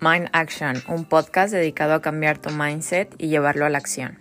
[0.00, 4.16] Mind Action, un podcast dedicado a cambiar tu mindset y llevarlo a la acción.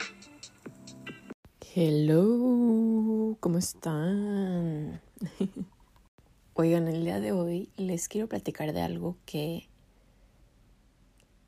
[1.75, 4.99] Hello, ¿cómo están?
[6.55, 9.69] Oigan, el día de hoy les quiero platicar de algo que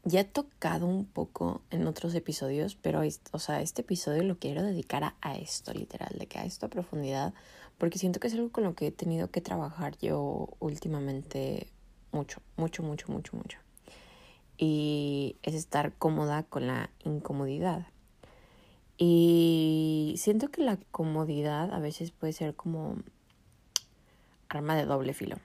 [0.03, 3.01] ya he tocado un poco en otros episodios, pero
[3.31, 6.67] o sea, este episodio lo quiero dedicar a, a, esto, literal, de que a esto
[6.67, 7.33] a profundidad,
[7.79, 11.65] porque siento que es algo con lo que he tenido que trabajar yo últimamente
[12.11, 13.57] mucho, mucho, mucho, mucho, mucho
[14.59, 17.87] y es estar cómoda con la incomodidad.
[18.97, 22.97] Y siento que la comodidad a veces puede ser como
[24.49, 25.37] arma de doble filo.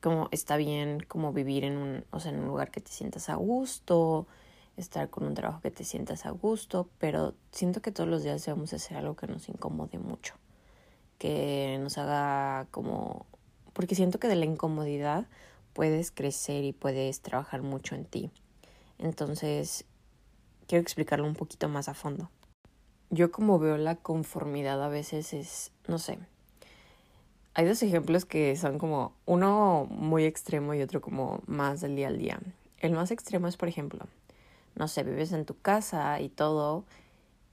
[0.00, 3.28] Como está bien como vivir en un, o sea, en un lugar que te sientas
[3.28, 4.28] a gusto,
[4.76, 8.46] estar con un trabajo que te sientas a gusto, pero siento que todos los días
[8.46, 10.34] debemos hacer algo que nos incomode mucho,
[11.18, 13.26] que nos haga como
[13.72, 15.26] porque siento que de la incomodidad
[15.76, 18.30] puedes crecer y puedes trabajar mucho en ti.
[18.96, 19.84] Entonces,
[20.66, 22.30] quiero explicarlo un poquito más a fondo.
[23.10, 26.18] Yo como veo la conformidad a veces es, no sé,
[27.52, 32.08] hay dos ejemplos que son como uno muy extremo y otro como más del día
[32.08, 32.40] al día.
[32.80, 34.06] El más extremo es, por ejemplo,
[34.76, 36.84] no sé, vives en tu casa y todo,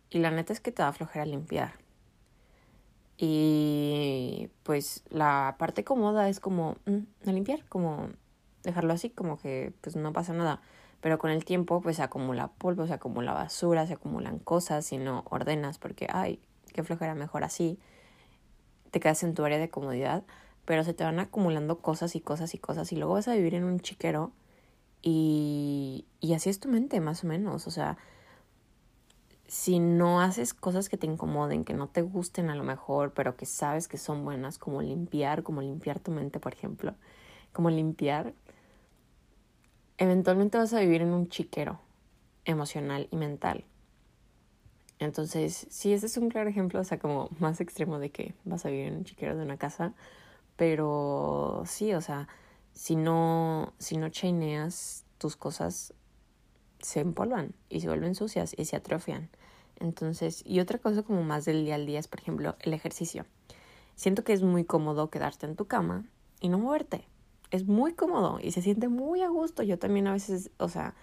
[0.10, 1.83] y la neta es que te va a flojera limpiar.
[3.26, 8.10] Y pues la parte cómoda es como mm, no limpiar, como
[8.64, 10.60] dejarlo así, como que pues no pasa nada.
[11.00, 14.98] Pero con el tiempo pues se acumula polvo, se acumula basura, se acumulan cosas y
[14.98, 16.42] no ordenas porque, ay,
[16.74, 17.80] qué flojera, mejor así.
[18.92, 20.26] Te quedas en tu área de comodidad,
[20.66, 23.56] pero se te van acumulando cosas y cosas y cosas y luego vas a vivir
[23.56, 24.34] en un chiquero
[25.02, 27.68] y, y así es tu mente más o menos.
[27.68, 27.98] O sea,
[29.54, 33.38] si no haces cosas que te incomoden, que no te gusten a lo mejor, pero
[33.38, 36.96] que sabes que son buenas, como limpiar, como limpiar tu mente, por ejemplo,
[37.52, 38.34] como limpiar,
[40.00, 41.80] eventualmente vas a vivir en un chiquero
[42.46, 43.64] emocional y mental.
[44.98, 48.66] Entonces, sí, ese es un claro ejemplo, o sea, como más extremo de que vas
[48.66, 49.94] a vivir en un chiquero de una casa,
[50.56, 52.28] pero sí, o sea,
[52.72, 55.94] si no, si no chaineas tus cosas,
[56.80, 59.30] se empolvan y se vuelven sucias y se atrofian.
[59.84, 63.26] Entonces, y otra cosa como más del día al día es, por ejemplo, el ejercicio.
[63.96, 66.06] Siento que es muy cómodo quedarte en tu cama
[66.40, 67.06] y no moverte.
[67.52, 69.62] Es muy cómodo y se siente muy a gusto.
[69.62, 70.96] Yo también a veces, o sea,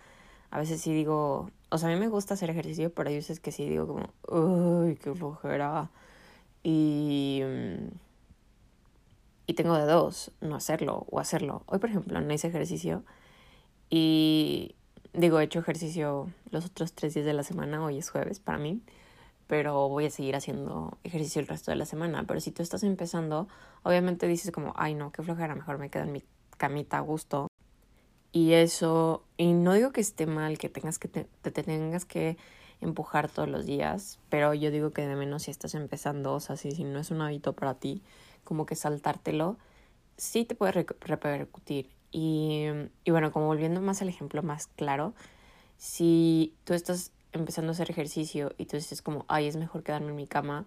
[0.50, 3.38] a veces sí digo, o sea, a mí me gusta hacer ejercicio, pero hay veces
[3.38, 5.90] que sí digo como, uy, qué flojera.
[6.62, 7.42] Y,
[9.46, 11.64] y tengo de dos, no hacerlo o hacerlo.
[11.66, 13.04] Hoy, por ejemplo, no hice ejercicio
[13.90, 14.74] y
[15.12, 18.58] Digo, he hecho ejercicio los otros tres días de la semana, hoy es jueves para
[18.58, 18.80] mí,
[19.48, 22.24] pero voy a seguir haciendo ejercicio el resto de la semana.
[22.28, 23.48] Pero si tú estás empezando,
[23.82, 26.22] obviamente dices como, ay no, qué flojera, mejor me quedo en mi
[26.58, 27.48] camita a gusto.
[28.30, 32.36] Y eso, y no digo que esté mal, que tengas que te, te tengas que
[32.80, 36.56] empujar todos los días, pero yo digo que de menos si estás empezando, o sea,
[36.56, 38.02] si, si no es un hábito para ti,
[38.44, 39.58] como que saltártelo,
[40.16, 42.66] sí te puede repercutir y,
[43.04, 45.14] y bueno, como volviendo más al ejemplo más claro,
[45.76, 50.08] si tú estás empezando a hacer ejercicio y tú dices como, ay, es mejor quedarme
[50.08, 50.66] en mi cama,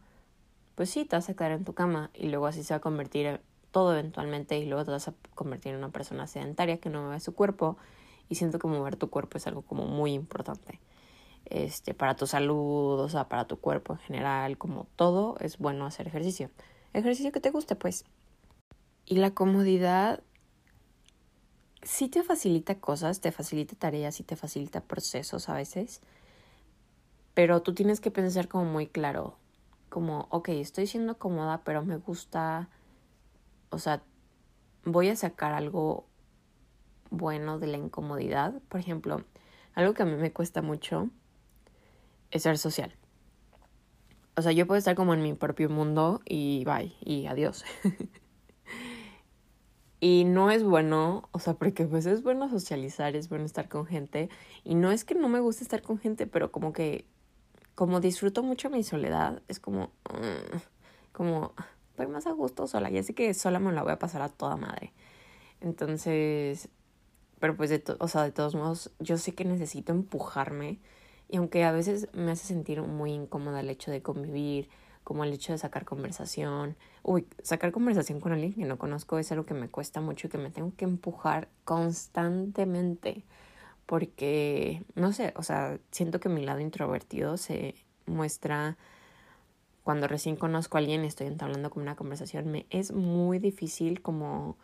[0.76, 2.82] pues sí, te vas a quedar en tu cama y luego así se va a
[2.82, 7.02] convertir todo eventualmente y luego te vas a convertir en una persona sedentaria que no
[7.02, 7.78] mueve su cuerpo
[8.30, 10.80] y siento que mover tu cuerpo es algo como muy importante.
[11.46, 15.86] Este, para tu salud, o sea, para tu cuerpo en general, como todo, es bueno
[15.86, 16.50] hacer ejercicio.
[16.94, 18.06] Ejercicio que te guste, pues.
[19.06, 20.22] Y la comodidad
[21.84, 26.02] sí te facilita cosas, te facilita tareas y te facilita procesos a veces,
[27.34, 29.38] pero tú tienes que pensar como muy claro,
[29.90, 32.70] como, ok, estoy siendo cómoda, pero me gusta,
[33.70, 34.04] o sea,
[34.86, 36.06] voy a sacar algo
[37.10, 38.54] bueno de la incomodidad.
[38.70, 39.24] Por ejemplo,
[39.76, 41.10] algo que a mí me cuesta mucho
[42.32, 42.96] es ser social.
[44.36, 47.64] O sea, yo puedo estar como en mi propio mundo y bye, y adiós.
[50.04, 53.86] Y no es bueno, o sea, porque pues es bueno socializar, es bueno estar con
[53.86, 54.28] gente.
[54.66, 57.06] Y no es que no me guste estar con gente, pero como que,
[57.74, 60.58] como disfruto mucho mi soledad, es como, mm,
[61.14, 61.54] como,
[61.96, 62.90] voy más a gusto sola.
[62.90, 64.92] Ya sé que sola me la voy a pasar a toda madre.
[65.62, 66.68] Entonces,
[67.40, 70.80] pero pues de, o sea, de todos modos, yo sé que necesito empujarme.
[71.30, 74.68] Y aunque a veces me hace sentir muy incómoda el hecho de convivir,
[75.04, 76.76] como el hecho de sacar conversación.
[77.04, 80.30] Uy, sacar conversación con alguien que no conozco es algo que me cuesta mucho y
[80.30, 83.24] que me tengo que empujar constantemente.
[83.86, 88.78] Porque, no sé, o sea, siento que mi lado introvertido se muestra
[89.84, 94.58] cuando recién conozco a alguien, estoy entablando como una conversación, me es muy difícil como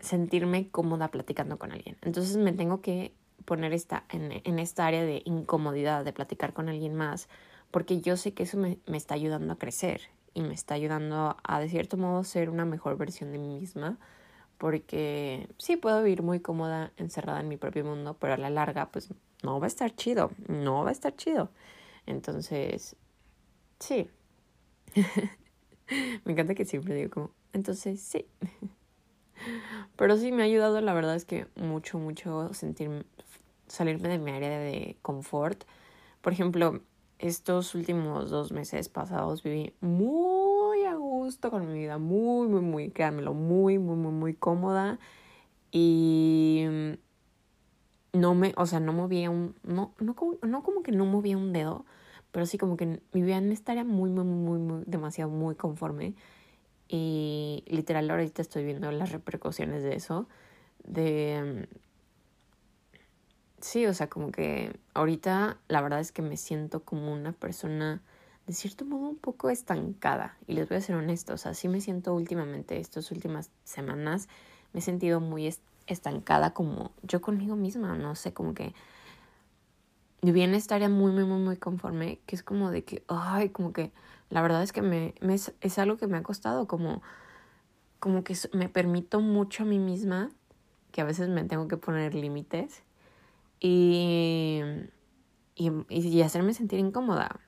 [0.00, 1.96] sentirme cómoda platicando con alguien.
[2.02, 3.14] Entonces me tengo que
[3.44, 7.28] poner esta, en, en esta área de incomodidad de platicar con alguien más,
[7.74, 11.36] porque yo sé que eso me, me está ayudando a crecer y me está ayudando
[11.42, 13.98] a, de cierto modo, ser una mejor versión de mí misma,
[14.58, 18.92] porque sí puedo vivir muy cómoda encerrada en mi propio mundo, pero a la larga,
[18.92, 19.12] pues
[19.42, 21.50] no va a estar chido, no va a estar chido.
[22.06, 22.94] Entonces,
[23.80, 24.08] sí.
[26.24, 28.24] me encanta que siempre digo como, entonces sí.
[29.96, 33.04] Pero sí me ha ayudado, la verdad es que mucho, mucho sentir,
[33.66, 35.64] salirme de mi área de confort.
[36.20, 36.80] Por ejemplo,
[37.26, 42.90] estos últimos dos meses pasados viví muy a gusto con mi vida, muy, muy, muy,
[42.90, 44.98] créanmelo, muy, muy, muy, muy cómoda.
[45.72, 46.66] Y
[48.12, 51.38] no me, o sea, no movía un, no, no, como, no como que no movía
[51.38, 51.86] un dedo,
[52.30, 56.14] pero sí como que vivía en esta área muy, muy, muy, muy, demasiado, muy conforme.
[56.88, 60.28] Y literal ahorita estoy viendo las repercusiones de eso,
[60.84, 61.68] de
[63.64, 68.02] sí, o sea, como que ahorita la verdad es que me siento como una persona
[68.46, 70.36] de cierto modo un poco estancada.
[70.46, 74.28] Y les voy a ser honestos, así me siento últimamente, estas últimas semanas,
[74.72, 75.50] me he sentido muy
[75.86, 78.74] estancada como yo conmigo misma, no sé, como que
[80.20, 83.48] viví en esta área muy, muy, muy, muy conforme, que es como de que, ay,
[83.48, 83.92] como que
[84.28, 87.02] la verdad es que me, me es, es, algo que me ha costado, como,
[87.98, 90.30] como que me permito mucho a mí misma,
[90.92, 92.82] que a veces me tengo que poner límites
[93.66, 94.60] y,
[95.54, 97.40] y, y hacerme sentir incómoda.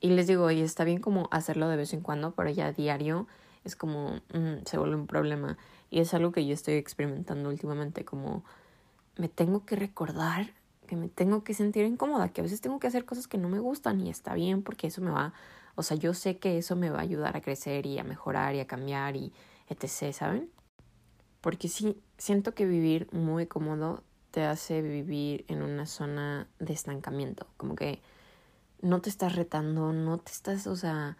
[0.00, 2.72] Y les digo, y está bien como hacerlo de vez en cuando, pero ya a
[2.72, 3.28] diario
[3.62, 5.58] es como mm, se vuelve un problema.
[5.90, 8.44] Y es algo que yo estoy experimentando últimamente, como
[9.16, 10.54] me tengo que recordar
[10.88, 13.48] que me tengo que sentir incómoda, que a veces tengo que hacer cosas que no
[13.48, 15.34] me gustan y está bien porque eso me va,
[15.76, 18.54] o sea, yo sé que eso me va a ayudar a crecer y a mejorar
[18.56, 19.32] y a cambiar y
[19.68, 20.50] etc., ¿saben?
[21.42, 24.02] Porque sí, siento que vivir muy cómodo
[24.38, 28.00] te hace vivir en una zona de estancamiento, como que
[28.80, 31.16] no te estás retando, no te estás, o sea,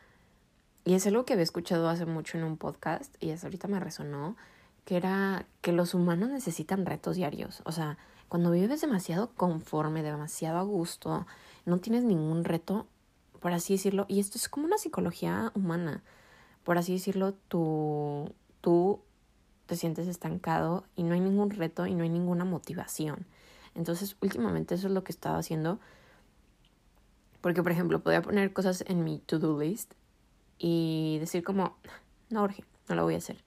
[0.84, 3.80] y es algo que había escuchado hace mucho en un podcast y hasta ahorita me
[3.80, 4.36] resonó,
[4.84, 7.98] que era que los humanos necesitan retos diarios, o sea,
[8.28, 11.26] cuando vives demasiado conforme, demasiado a gusto,
[11.66, 12.86] no tienes ningún reto,
[13.40, 16.04] por así decirlo, y esto es como una psicología humana,
[16.62, 19.00] por así decirlo, tú, tú
[19.68, 23.26] te sientes estancado y no hay ningún reto y no hay ninguna motivación.
[23.74, 25.78] Entonces, últimamente eso es lo que estaba haciendo.
[27.42, 29.92] Porque, por ejemplo, podía poner cosas en mi to-do list
[30.58, 31.76] y decir como,
[32.30, 33.44] no, Jorge, no lo voy a hacer.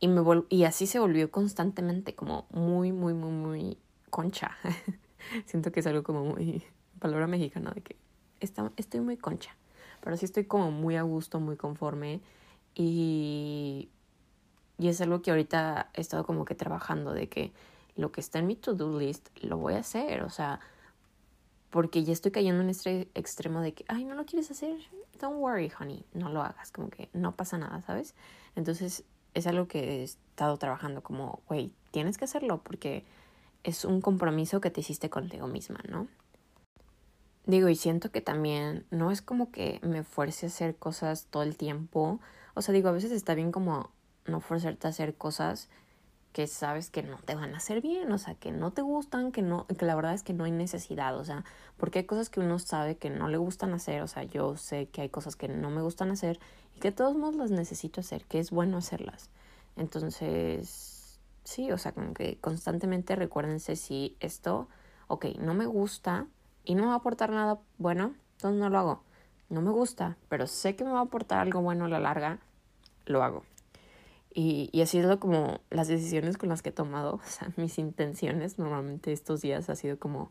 [0.00, 4.56] Y, me y así se volvió constantemente como muy, muy, muy, muy concha.
[5.44, 6.64] Siento que es algo como muy
[6.98, 7.96] palabra mexicana de que
[8.40, 9.54] está, estoy muy concha.
[10.00, 12.22] Pero sí estoy como muy a gusto, muy conforme.
[12.74, 13.90] Y
[14.78, 17.52] y es algo que ahorita he estado como que trabajando de que
[17.96, 20.60] lo que está en mi to-do list lo voy a hacer, o sea,
[21.70, 24.78] porque ya estoy cayendo en este extremo de que, ay, no lo quieres hacer,
[25.18, 28.14] don't worry, honey, no lo hagas, como que no pasa nada, ¿sabes?
[28.54, 33.04] Entonces es algo que he estado trabajando como, güey, tienes que hacerlo porque
[33.64, 36.08] es un compromiso que te hiciste contigo misma, ¿no?
[37.46, 41.42] Digo, y siento que también no es como que me fuerce a hacer cosas todo
[41.44, 42.18] el tiempo.
[42.54, 43.90] O sea, digo, a veces está bien como
[44.28, 45.68] no forzarte a hacer cosas
[46.36, 49.32] que sabes que no te van a hacer bien, o sea, que no te gustan,
[49.32, 51.44] que no, que la verdad es que no hay necesidad, o sea,
[51.78, 54.88] porque hay cosas que uno sabe que no le gustan hacer, o sea, yo sé
[54.88, 56.38] que hay cosas que no me gustan hacer
[56.74, 59.30] y que de todos modos las necesito hacer, que es bueno hacerlas.
[59.76, 64.68] Entonces, sí, o sea, como que constantemente recuérdense si esto,
[65.08, 66.26] ok, no me gusta
[66.64, 69.02] y no me va a aportar nada bueno, entonces no lo hago.
[69.48, 72.40] No me gusta, pero sé que me va a aportar algo bueno a la larga,
[73.06, 73.44] lo hago.
[74.38, 77.50] Y, y así es lo como las decisiones con las que he tomado, o sea,
[77.56, 80.30] mis intenciones normalmente estos días ha sido como,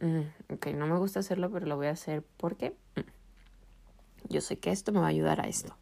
[0.00, 4.58] mm, ok, no me gusta hacerlo, pero lo voy a hacer porque mm, yo sé
[4.58, 5.76] que esto me va a ayudar a esto.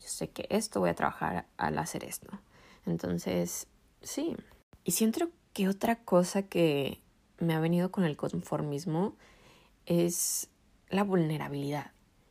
[0.00, 2.28] Yo sé que esto voy a trabajar al hacer esto.
[2.86, 3.66] Entonces,
[4.00, 4.36] sí.
[4.84, 7.02] Y siento que otra cosa que
[7.40, 9.16] me ha venido con el conformismo
[9.86, 10.50] es
[10.88, 11.90] la vulnerabilidad.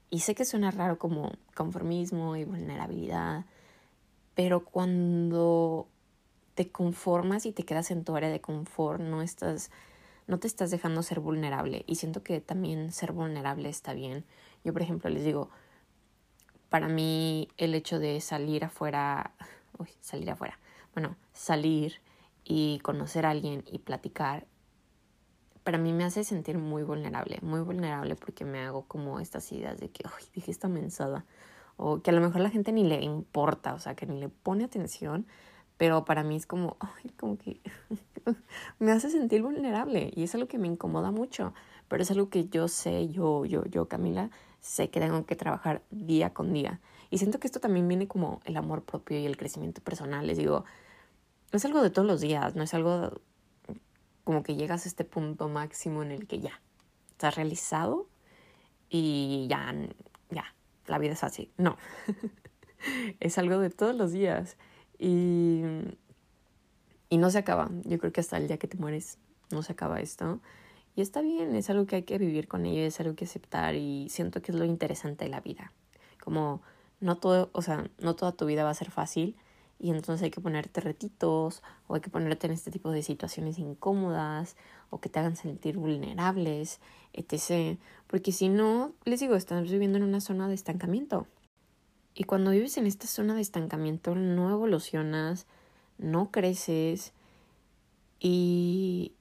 [0.09, 3.43] Y sé que suena raro como conformismo y vulnerabilidad,
[4.37, 5.87] pero cuando
[6.53, 9.71] te conformas y te quedas en tu área de confort, no estás
[10.27, 14.25] no te estás dejando ser vulnerable y siento que también ser vulnerable está bien.
[14.63, 15.49] Yo, por ejemplo, les digo,
[16.69, 19.31] para mí el hecho de salir afuera,
[19.79, 20.59] uy, salir afuera,
[20.93, 21.99] bueno, salir
[22.43, 24.45] y conocer a alguien y platicar,
[25.63, 29.79] para mí me hace sentir muy vulnerable, muy vulnerable porque me hago como estas ideas
[29.79, 31.25] de que, uy, dije esta mensada,
[31.77, 34.29] o que a lo mejor la gente ni le importa, o sea, que ni le
[34.29, 35.25] pone atención,
[35.77, 37.61] pero para mí es como, ay, como que
[38.79, 41.53] me hace sentir vulnerable y es algo que me incomoda mucho,
[41.87, 45.83] pero es algo que yo sé, yo, yo, yo, Camila, sé que tengo que trabajar
[45.91, 46.81] día con día.
[47.09, 50.27] Y siento que esto también viene como el amor propio y el crecimiento personal.
[50.27, 50.65] Les digo,
[51.51, 53.21] es algo de todos los días, no es algo
[54.23, 56.59] como que llegas a este punto máximo en el que ya
[57.11, 58.07] estás realizado
[58.89, 59.73] y ya,
[60.29, 60.53] ya,
[60.87, 61.51] la vida es así.
[61.57, 61.77] No,
[63.19, 64.57] es algo de todos los días
[64.97, 65.61] y,
[67.09, 67.69] y no se acaba.
[67.83, 69.17] Yo creo que hasta el día que te mueres
[69.51, 70.39] no se acaba esto.
[70.95, 73.75] Y está bien, es algo que hay que vivir con ello, es algo que aceptar
[73.75, 75.71] y siento que es lo interesante de la vida.
[76.23, 76.61] Como
[76.99, 79.35] no todo, o sea, no toda tu vida va a ser fácil
[79.79, 83.59] y entonces hay que ponerte retitos o hay que ponerte en este tipo de situaciones
[83.59, 84.55] incómodas
[84.89, 86.79] o que te hagan sentir vulnerables,
[87.13, 87.79] etc.
[88.07, 91.27] Porque si no, les digo, estás viviendo en una zona de estancamiento.
[92.15, 95.45] Y cuando vives en esta zona de estancamiento no evolucionas,
[95.99, 97.13] no creces
[98.19, 99.13] y,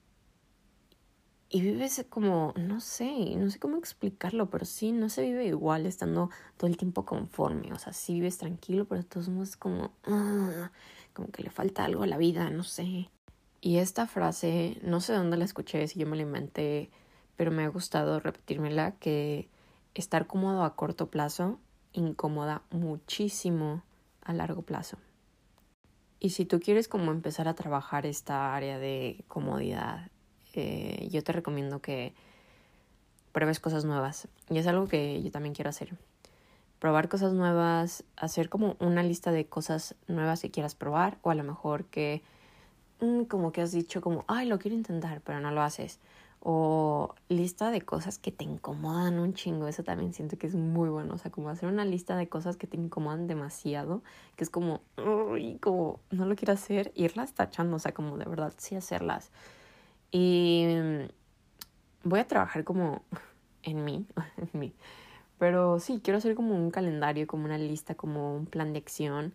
[1.49, 5.87] y vives como, no sé, no sé cómo explicarlo, pero sí, no se vive igual
[5.87, 7.73] estando todo el tiempo conforme.
[7.73, 10.73] O sea, sí vives tranquilo, pero de todos modos como, ah,
[11.13, 13.11] como que le falta algo a la vida, no sé.
[13.61, 16.91] Y esta frase, no sé dónde la escuché, si yo me la inventé,
[17.37, 19.49] pero me ha gustado repetírmela, que
[19.95, 21.61] estar cómodo a corto plazo
[21.93, 23.83] incomoda muchísimo
[24.23, 24.99] a largo plazo.
[26.19, 30.11] Y si tú quieres como empezar a trabajar esta área de comodidad
[30.57, 32.13] eh, yo te recomiendo que
[33.37, 34.29] pruebes cosas nuevas.
[34.49, 35.95] Y es algo que yo también quiero hacer.
[36.79, 41.35] Probar cosas nuevas, hacer como una lista de cosas nuevas que quieras probar o a
[41.35, 42.23] lo mejor que
[43.01, 46.01] mm, como que has dicho como, ay, lo quiero intentar, pero no lo haces.
[46.41, 49.69] O lista de cosas que te incomodan un chingo.
[49.69, 51.15] Eso también siento que es muy bueno.
[51.15, 54.03] O sea, como hacer una lista de cosas que te incomodan demasiado.
[54.37, 56.93] Que es como, uy, como no lo quiero hacer.
[56.95, 57.77] Irlas tachando.
[57.77, 59.31] O sea, como de verdad sí hacerlas.
[60.19, 63.03] Y mm, voy a trabajar como
[63.63, 64.07] en mí,
[64.39, 64.73] en mí.
[65.39, 69.35] Pero sí, quiero hacer como un calendario, como una lista, como un plan de acción,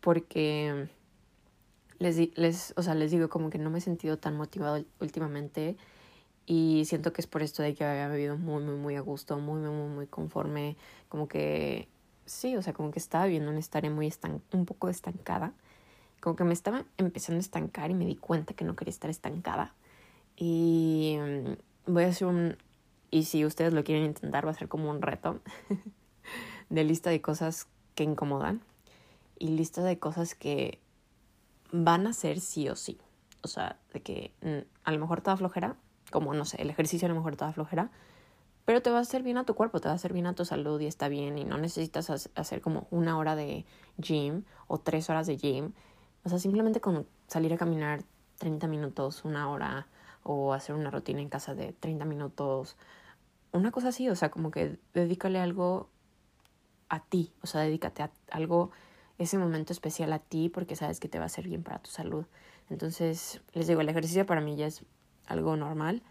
[0.00, 0.88] porque
[2.00, 5.76] les, les, o sea, les digo como que no me he sentido tan motivado últimamente
[6.46, 9.38] y siento que es por esto de que había vivido muy, muy, muy a gusto,
[9.38, 10.76] muy, muy, muy, muy conforme,
[11.08, 11.88] como que
[12.26, 15.52] sí, o sea, como que estaba viviendo una historia muy estan un poco estancada,
[16.20, 19.10] como que me estaba empezando a estancar y me di cuenta que no quería estar
[19.10, 19.74] estancada
[20.38, 22.56] y mm, voy a hacer un,
[23.10, 25.40] y si ustedes lo quieren intentar, va a ser como un reto
[26.70, 28.62] de lista de cosas que incomodan
[29.38, 30.80] y lista de cosas que
[31.72, 32.98] van a ser sí o sí.
[33.42, 35.76] O sea, de que mm, a lo mejor toda flojera,
[36.10, 37.90] como no sé, el ejercicio a lo mejor toda flojera,
[38.64, 40.34] pero te va a hacer bien a tu cuerpo, te va a hacer bien a
[40.34, 43.64] tu salud y está bien y no necesitas hacer como una hora de
[43.96, 45.72] gym o tres horas de gym.
[46.24, 48.02] O sea, simplemente con salir a caminar
[48.38, 49.86] 30 minutos, una hora,
[50.30, 52.76] o hacer una rutina en casa de 30 minutos,
[53.50, 55.88] una cosa así, o sea, como que dedícale algo
[56.90, 58.70] a ti, o sea, dedícate a algo,
[59.16, 61.90] ese momento especial a ti porque sabes que te va a hacer bien para tu
[61.90, 62.26] salud.
[62.68, 64.84] Entonces, les digo, el ejercicio para mí ya es
[65.26, 66.02] algo normal,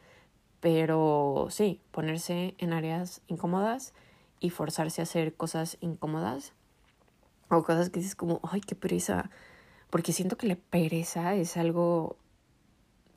[0.61, 3.93] pero sí, ponerse en áreas incómodas
[4.39, 6.53] y forzarse a hacer cosas incómodas
[7.49, 9.29] o cosas que dices como, ay, qué pereza,
[9.91, 12.17] porque siento que la pereza es algo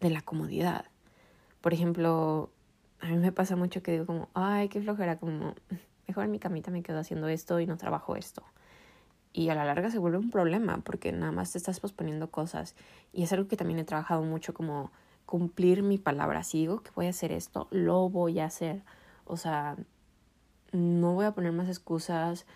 [0.00, 0.89] de la comodidad.
[1.60, 2.50] Por ejemplo,
[3.00, 5.54] a mí me pasa mucho que digo como, ay, qué flojera, como,
[6.06, 8.42] mejor en mi camita me quedo haciendo esto y no trabajo esto.
[9.32, 12.74] Y a la larga se vuelve un problema porque nada más te estás posponiendo cosas.
[13.12, 14.90] Y es algo que también he trabajado mucho como
[15.26, 16.42] cumplir mi palabra.
[16.42, 18.82] Si digo que voy a hacer esto, lo voy a hacer.
[19.24, 19.76] O sea,
[20.72, 22.46] no voy a poner más excusas,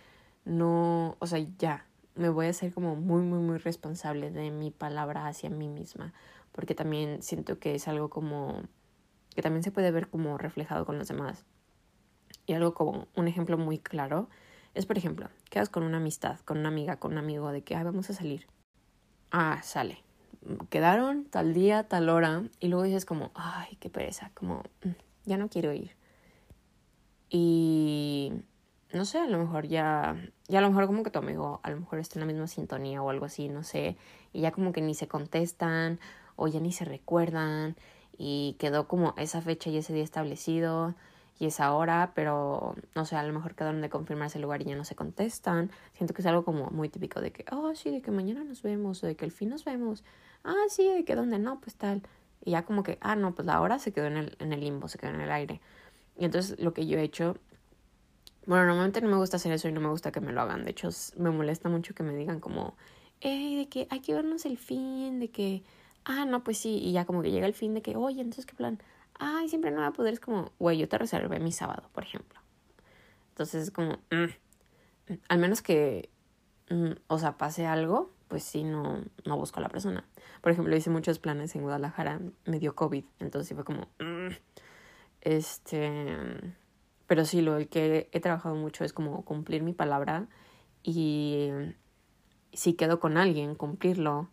[0.44, 4.70] no, o sea, ya, me voy a hacer como muy, muy, muy responsable de mi
[4.70, 6.12] palabra hacia mí misma
[6.54, 8.62] porque también siento que es algo como
[9.34, 11.44] que también se puede ver como reflejado con los demás.
[12.46, 14.28] Y algo como un ejemplo muy claro
[14.74, 17.76] es, por ejemplo, quedas con una amistad, con una amiga, con un amigo de que,
[17.76, 18.46] ay, vamos a salir.
[19.30, 20.02] Ah, sale.
[20.68, 24.90] Quedaron tal día, tal hora, y luego dices como, ay, qué pereza, como, mm,
[25.24, 25.96] ya no quiero ir.
[27.30, 28.32] Y
[28.92, 30.16] no sé, a lo mejor ya,
[30.48, 32.46] ya a lo mejor como que tu amigo a lo mejor está en la misma
[32.46, 33.96] sintonía o algo así, no sé,
[34.32, 35.98] y ya como que ni se contestan
[36.36, 37.76] o ya ni se recuerdan
[38.18, 40.94] y quedó como esa fecha y ese día establecido
[41.38, 44.66] y esa hora, pero no sé, a lo mejor quedaron de confirmarse el lugar y
[44.66, 45.70] ya no se contestan.
[45.94, 48.62] Siento que es algo como muy típico de que, oh, sí, de que mañana nos
[48.62, 50.04] vemos, o de que el fin nos vemos.
[50.44, 52.02] Ah, sí, de que dónde no, pues tal.
[52.44, 54.60] Y ya como que, ah, no, pues la hora se quedó en el, en el
[54.60, 55.60] limbo, se quedó en el aire.
[56.16, 57.36] Y entonces lo que yo he hecho
[58.46, 60.64] Bueno, normalmente no me gusta hacer eso y no me gusta que me lo hagan.
[60.64, 62.76] De hecho, me molesta mucho que me digan como,
[63.20, 65.62] hey, de que hay que vernos el fin, de que,
[66.04, 68.46] ah, no, pues sí, y ya como que llega el fin de que, oye, entonces
[68.46, 68.80] qué plan,
[69.18, 72.04] ay, siempre no va a poder, es como, güey, yo te reservé mi sábado, por
[72.04, 72.40] ejemplo.
[73.30, 76.10] Entonces es como, mm, al menos que,
[76.70, 80.04] mm, o sea, pase algo, pues sí, no, no busco a la persona.
[80.40, 84.28] Por ejemplo, hice muchos planes en Guadalajara, me dio COVID, entonces fue como, mm,
[85.22, 86.54] este
[87.06, 90.26] pero sí, lo que he trabajado mucho es como cumplir mi palabra
[90.82, 91.50] y
[92.52, 94.30] si quedo con alguien, cumplirlo.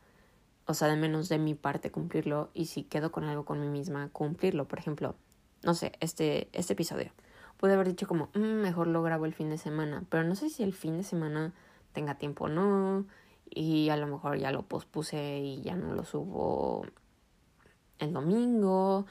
[0.72, 2.50] O sea, de menos de mi parte cumplirlo.
[2.54, 4.70] Y si quedo con algo con mí misma, cumplirlo.
[4.70, 5.16] Por ejemplo,
[5.64, 7.12] no sé, este, este episodio.
[7.58, 10.06] Pude haber dicho como, mm, mejor lo grabo el fin de semana.
[10.10, 11.54] Pero no sé si el fin de semana
[11.92, 13.06] tenga tiempo o no.
[13.50, 16.86] Y a lo mejor ya lo pospuse y ya no lo subo
[18.00, 19.06] el domingo.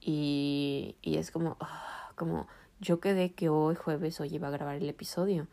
[0.00, 2.48] Y, y es como, ah, como
[2.80, 5.46] yo quedé que hoy jueves hoy iba a grabar el episodio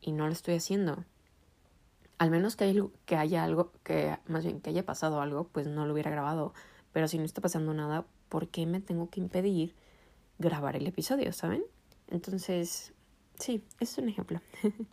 [0.00, 1.04] y no lo estoy haciendo.
[2.22, 5.86] Al menos que, que haya algo, que más bien que haya pasado algo, pues no
[5.86, 6.54] lo hubiera grabado.
[6.92, 9.74] Pero si no está pasando nada, ¿por qué me tengo que impedir
[10.38, 11.64] grabar el episodio, saben?
[12.06, 12.92] Entonces,
[13.40, 14.40] sí, es un ejemplo.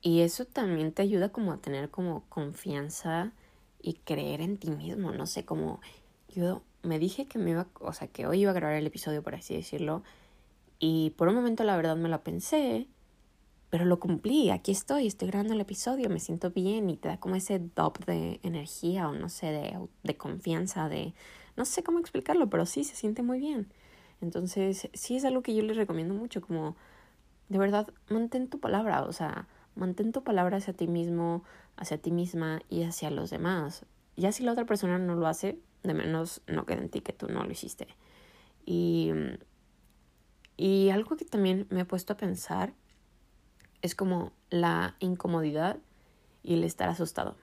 [0.00, 3.34] y eso también te ayuda como a tener como confianza
[3.78, 5.82] y creer en ti mismo, no sé, como
[6.30, 9.22] yo me dije que me iba, o sea, que hoy iba a grabar el episodio,
[9.22, 10.02] por así decirlo,
[10.78, 12.88] y por un momento la verdad me lo pensé,
[13.70, 17.18] pero lo cumplí, aquí estoy, estoy grabando el episodio, me siento bien y te da
[17.18, 21.14] como ese dop de energía o no sé, de, de confianza, de,
[21.56, 23.68] no sé cómo explicarlo, pero sí, se siente muy bien.
[24.20, 26.76] Entonces, sí es algo que yo les recomiendo mucho, como,
[27.48, 31.42] de verdad, mantén tu palabra, o sea, mantén tu palabra hacia ti mismo,
[31.76, 33.84] hacia ti misma y hacia los demás.
[34.16, 37.12] Ya si la otra persona no lo hace, de menos no queda en ti que
[37.12, 37.88] tú no lo hiciste.
[38.64, 39.12] Y,
[40.56, 42.72] y algo que también me he puesto a pensar
[43.86, 45.78] es como la incomodidad
[46.42, 47.36] y el estar asustado.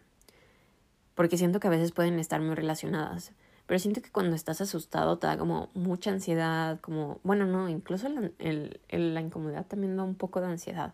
[1.16, 3.32] Porque siento que a veces pueden estar muy relacionadas.
[3.66, 8.10] Pero siento que cuando estás asustado te da como mucha ansiedad, como, bueno, no, incluso
[8.10, 10.94] la, incomodidad también da un poco de ansiedad.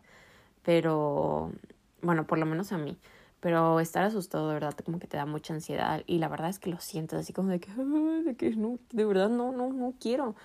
[0.64, 1.52] Pero,
[2.02, 2.98] bueno, por lo menos a mí.
[3.40, 6.60] Pero estar asustado de verdad como que te da mucha ansiedad y la verdad es
[6.60, 10.36] que lo sientes así como de que, de de verdad no, no, no quiero.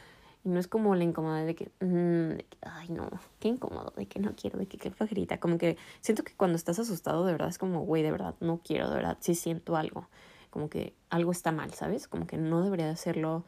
[0.45, 3.09] Y no es como la incomodidad de que, mm, de que, ay no,
[3.41, 5.41] qué incómodo, de que no quiero, de que qué flojerita.
[5.41, 8.61] Como que siento que cuando estás asustado de verdad es como, güey, de verdad no
[8.63, 10.07] quiero, de verdad sí siento algo.
[10.51, 12.09] Como que algo está mal, ¿sabes?
[12.09, 13.45] Como que no debería de hacerlo.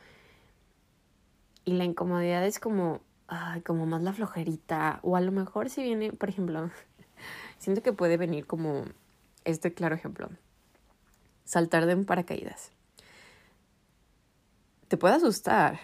[1.67, 5.01] Y la incomodidad es como, ay, como más la flojerita.
[5.03, 6.71] O a lo mejor si viene, por ejemplo,
[7.59, 8.85] siento que puede venir como
[9.45, 10.31] este claro ejemplo.
[11.45, 12.73] Saltar de un paracaídas.
[14.89, 15.79] Te puede asustar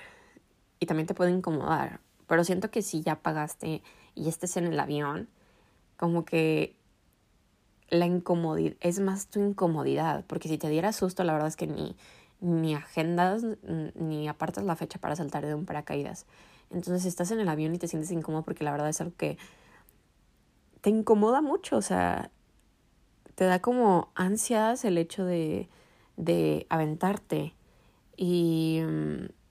[0.83, 3.85] y también te puede incomodar, pero siento que si ya pagaste
[4.17, 5.29] y estés en el avión,
[5.97, 6.75] como que
[7.89, 11.69] la incomodidad, es más tu incomodidad, porque si te diera susto, la verdad es que
[11.69, 11.95] ni,
[12.41, 13.45] ni agendas
[13.95, 16.27] ni apartas la fecha para saltar de un paracaídas.
[16.71, 19.39] Entonces estás en el avión y te sientes incómodo porque la verdad es algo que
[20.81, 22.33] te incomoda mucho, o sea,
[23.37, 25.69] te da como ansias el hecho de,
[26.17, 27.55] de aventarte.
[28.17, 29.42] Y, mm,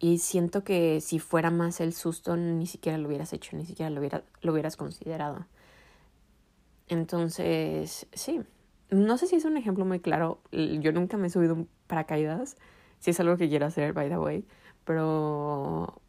[0.00, 3.90] y siento que si fuera más el susto, ni siquiera lo hubieras hecho, ni siquiera
[3.90, 5.46] lo, hubiera, lo hubieras considerado.
[6.88, 8.40] Entonces, sí.
[8.90, 10.40] No sé si es un ejemplo muy claro.
[10.52, 12.56] Yo nunca me he subido un paracaídas.
[12.98, 14.44] Si es algo que quiero hacer, by the way.
[14.84, 16.00] Pero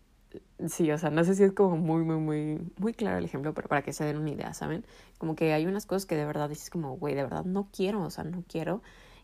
[0.67, 3.53] sí, o sea, no sé si es como muy, muy, muy, muy claro el ejemplo,
[3.53, 4.85] pero para que se den una idea, ¿saben?
[5.17, 8.01] Como que hay unas cosas que de verdad dices como, güey, de verdad no quiero,
[8.03, 8.81] o sea, no quiero.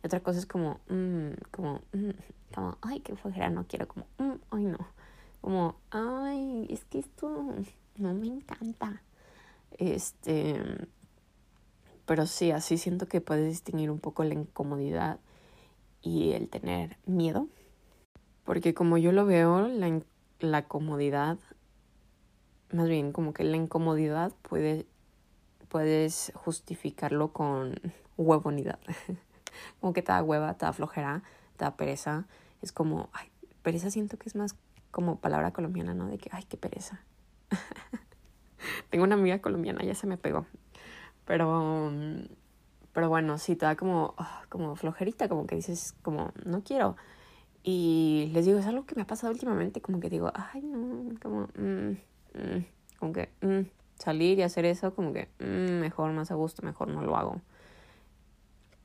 [0.08, 2.12] Otra cosa es como, mmm, como, mm,
[2.56, 4.78] como, ay, qué flojera, no quiero, como, mm, ay, no.
[5.42, 7.54] Como, ay, es que esto
[7.98, 9.02] no me encanta.
[9.78, 10.88] Este,
[12.06, 15.20] pero sí, así siento que puedes distinguir un poco la incomodidad
[16.02, 17.50] y el tener miedo.
[18.46, 20.02] Porque como yo lo veo, la
[20.40, 21.38] la comodidad,
[22.72, 24.86] más bien como que la incomodidad puede,
[25.68, 27.76] puedes justificarlo con
[28.16, 28.80] huevonidad.
[29.80, 31.24] como que te da hueva, te da flojera,
[31.58, 32.26] te da pereza.
[32.62, 33.30] Es como, ay,
[33.62, 34.56] pereza siento que es más
[34.92, 36.08] como palabra colombiana, ¿no?
[36.08, 37.02] De que, ay, qué pereza.
[38.90, 40.46] Tengo una amiga colombiana, ya se me pegó.
[41.26, 41.92] Pero,
[42.94, 46.96] pero bueno, sí, te da como, ah, como flojerita, como que dices, como, no quiero.
[47.64, 51.20] Y les digo, es algo que me ha pasado últimamente, como que digo, ay, no,
[51.22, 51.98] como, mm,
[52.34, 52.66] mm",
[52.98, 53.68] como que mm,
[54.00, 57.42] salir y hacer eso, como que mejor, más a gusto, mejor no lo hago.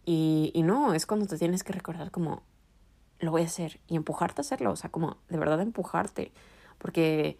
[0.05, 2.43] Y, y no, es cuando te tienes que recordar como,
[3.21, 6.33] lo voy a hacer y empujarte a hacerlo, o sea, como de verdad empujarte,
[6.79, 7.38] porque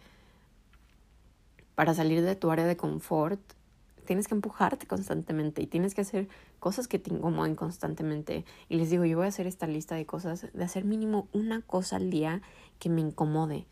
[1.75, 3.41] para salir de tu área de confort,
[4.05, 6.27] tienes que empujarte constantemente y tienes que hacer
[6.59, 8.45] cosas que te incomoden constantemente.
[8.69, 11.61] Y les digo, yo voy a hacer esta lista de cosas, de hacer mínimo una
[11.61, 12.41] cosa al día
[12.79, 13.65] que me incomode.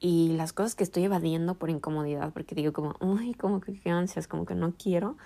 [0.00, 3.90] Y las cosas que estoy evadiendo por incomodidad, porque digo como, uy, como que qué
[3.90, 5.16] ansias, como que no quiero,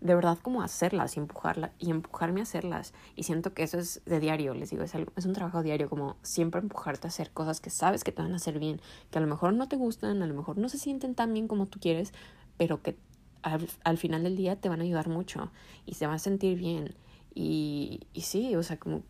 [0.00, 2.92] de verdad como hacerlas y empujarlas y empujarme a hacerlas.
[3.14, 5.88] Y siento que eso es de diario, les digo, es, algo, es un trabajo diario,
[5.88, 8.80] como siempre empujarte a hacer cosas que sabes que te van a hacer bien,
[9.10, 11.48] que a lo mejor no te gustan, a lo mejor no se sienten tan bien
[11.48, 12.12] como tú quieres,
[12.56, 12.96] pero que
[13.42, 15.52] al, final del día te van a ayudar mucho
[15.84, 16.94] y se va a sentir bien.
[17.34, 19.02] Y, y sí, o sea, como,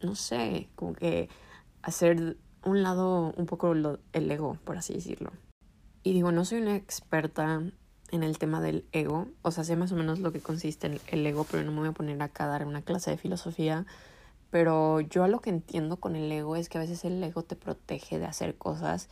[0.00, 1.28] no sé, como que
[1.82, 5.30] hacer un lado un poco el ego, por así decirlo.
[6.02, 7.62] Y digo, no soy una experta
[8.14, 11.00] en el tema del ego, o sea, sé más o menos lo que consiste en
[11.08, 13.86] el ego, pero no me voy a poner acá a dar una clase de filosofía.
[14.50, 17.42] Pero yo a lo que entiendo con el ego es que a veces el ego
[17.42, 19.08] te protege de hacer cosas.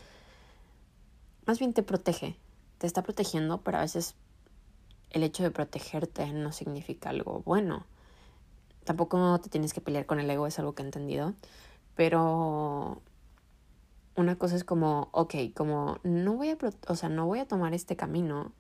[1.47, 2.37] Más bien te protege,
[2.79, 4.15] te está protegiendo, pero a veces
[5.11, 7.85] el hecho de protegerte no significa algo bueno.
[8.85, 11.35] Tampoco te tienes que pelear con el ego, es algo que he entendido.
[11.97, 13.03] Pero
[14.15, 17.75] una cosa es como, ok, como no voy a, o sea, no voy a tomar
[17.75, 18.53] este camino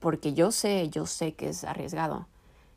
[0.00, 2.26] porque yo sé, yo sé que es arriesgado.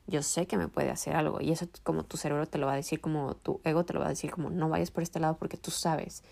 [0.07, 2.73] Yo sé que me puede hacer algo y eso como tu cerebro te lo va
[2.73, 5.19] a decir, como tu ego te lo va a decir, como no vayas por este
[5.19, 6.23] lado porque tú sabes.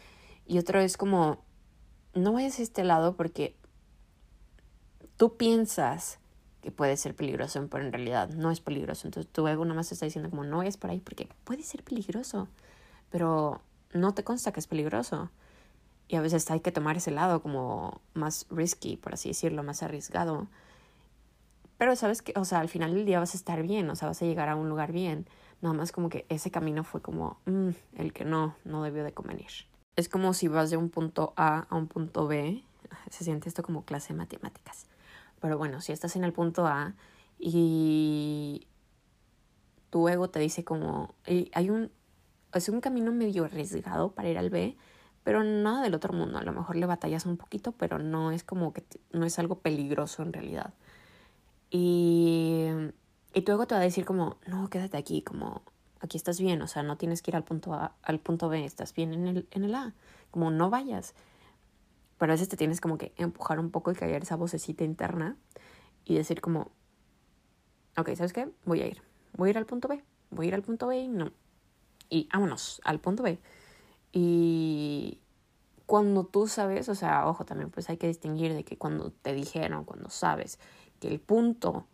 [0.48, 1.44] Y otro es como,
[2.16, 3.56] no vayas a este lado porque
[5.18, 6.20] tú piensas
[6.62, 9.08] que puede ser peligroso, pero en realidad no es peligroso.
[9.08, 12.48] Entonces tu ego nomás está diciendo como no vayas por ahí porque puede ser peligroso,
[13.12, 13.62] pero
[13.94, 15.30] no te consta que es peligroso.
[16.08, 19.84] Y a veces hay que tomar ese lado como más risky, por así decirlo, más
[19.84, 20.48] arriesgado.
[21.78, 24.08] Pero sabes que, o sea, al final del día vas a estar bien, o sea,
[24.08, 25.28] vas a llegar a un lugar bien.
[25.62, 29.14] Nada más como que ese camino fue como mm, el que no, no debió de
[29.14, 29.48] convenir.
[29.96, 32.64] Es como si vas de un punto A a un punto B.
[33.10, 34.88] Se siente esto como clase de matemáticas.
[35.40, 36.96] Pero bueno, si estás en el punto A
[37.40, 38.68] y
[39.90, 41.92] tu ego te dice como, hay un,
[42.54, 44.76] es un camino medio arriesgado para ir al B,
[45.24, 46.40] pero nada del otro mundo.
[46.40, 49.60] A lo mejor le batallas un poquito, pero no es como que no es algo
[49.60, 50.74] peligroso en realidad.
[51.70, 52.68] Y,
[53.34, 55.64] y tu ego te va a decir como, no, quédate aquí, como
[56.00, 58.64] aquí estás bien, o sea, no tienes que ir al punto A, al punto B,
[58.64, 59.94] estás bien en el, en el A,
[60.32, 61.14] como no vayas.
[62.18, 65.38] Pero a veces te tienes como que empujar un poco y callar esa vocecita interna
[66.06, 66.72] y decir como,
[67.98, 68.50] ok, ¿sabes qué?
[68.66, 69.02] Voy a ir,
[69.36, 71.32] voy a ir al punto B, voy a ir al punto B y no.
[72.10, 73.40] Y vámonos al punto B.
[74.14, 75.20] Y
[75.86, 79.34] cuando tú sabes, o sea, ojo, también pues hay que distinguir de que cuando te
[79.34, 80.60] dijeron, cuando sabes
[81.00, 81.86] que el punto,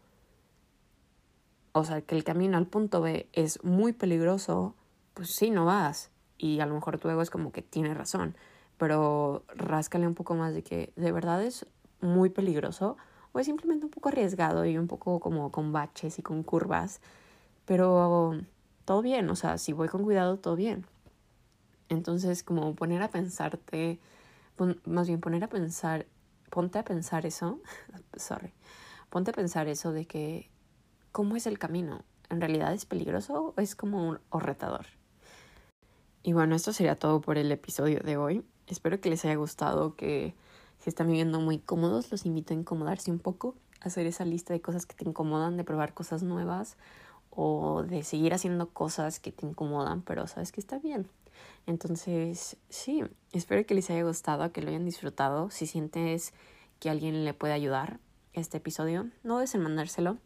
[1.71, 4.75] o sea, que el camino al punto B es muy peligroso,
[5.13, 6.11] pues sí, no vas.
[6.37, 8.35] Y a lo mejor tu ego es como que tiene razón,
[8.77, 11.65] pero ráscale un poco más de que de verdad es
[12.01, 12.97] muy peligroso
[13.31, 17.01] o es simplemente un poco arriesgado y un poco como con baches y con curvas,
[17.65, 18.39] pero
[18.85, 20.85] todo bien, o sea, si voy con cuidado, todo bien.
[21.89, 23.99] Entonces, como poner a pensarte,
[24.85, 26.05] más bien poner a pensar,
[26.49, 27.59] ponte a pensar eso,
[28.15, 28.53] sorry,
[29.13, 30.49] ponte a pensar eso de que,
[31.11, 32.03] ¿cómo es el camino?
[32.31, 34.87] ¿En realidad es peligroso o es como un o retador?
[36.23, 38.43] Y bueno, esto sería todo por el episodio de hoy.
[38.65, 40.33] Espero que les haya gustado, que
[40.79, 44.51] si están viviendo muy cómodos, los invito a incomodarse un poco, a hacer esa lista
[44.51, 46.75] de cosas que te incomodan, de probar cosas nuevas
[47.29, 51.07] o de seguir haciendo cosas que te incomodan, pero sabes que está bien.
[51.67, 55.51] Entonces, sí, espero que les haya gustado, que lo hayan disfrutado.
[55.51, 56.33] Si sientes
[56.79, 57.99] que alguien le puede ayudar
[58.33, 60.17] este episodio, no dudes en mandárselo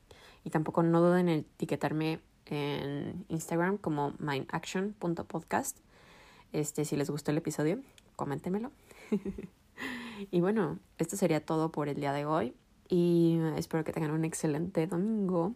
[0.44, 5.78] y tampoco no duden en etiquetarme en Instagram como mindaction.podcast.
[6.54, 7.80] Este, si les gustó el episodio,
[8.16, 8.72] coméntenmelo.
[10.32, 12.54] y bueno, esto sería todo por el día de hoy
[12.90, 15.54] y espero que tengan un excelente domingo.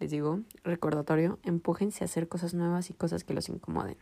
[0.00, 3.96] Les digo, recordatorio, empújense a hacer cosas nuevas y cosas que los incomoden.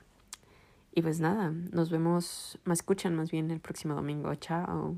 [0.92, 4.34] Y pues nada, nos vemos, me escuchan más bien el próximo domingo.
[4.36, 4.96] Chao.